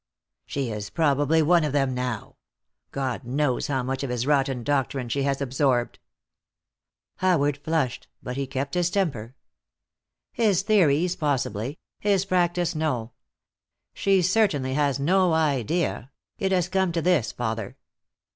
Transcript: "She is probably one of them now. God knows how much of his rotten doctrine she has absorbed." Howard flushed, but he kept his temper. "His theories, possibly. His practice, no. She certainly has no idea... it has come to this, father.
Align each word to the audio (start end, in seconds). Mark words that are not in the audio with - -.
"She 0.47 0.71
is 0.71 0.89
probably 0.89 1.43
one 1.43 1.63
of 1.63 1.73
them 1.73 1.93
now. 1.93 2.37
God 2.91 3.23
knows 3.23 3.67
how 3.67 3.83
much 3.83 4.01
of 4.01 4.09
his 4.09 4.25
rotten 4.25 4.63
doctrine 4.63 5.09
she 5.09 5.21
has 5.21 5.41
absorbed." 5.41 5.99
Howard 7.17 7.57
flushed, 7.57 8.07
but 8.23 8.35
he 8.35 8.47
kept 8.47 8.73
his 8.73 8.89
temper. 8.89 9.35
"His 10.31 10.63
theories, 10.63 11.15
possibly. 11.15 11.77
His 11.99 12.25
practice, 12.25 12.73
no. 12.73 13.11
She 13.93 14.23
certainly 14.23 14.73
has 14.73 14.99
no 14.99 15.33
idea... 15.33 16.09
it 16.39 16.51
has 16.51 16.67
come 16.67 16.91
to 16.93 17.01
this, 17.03 17.31
father. 17.31 17.77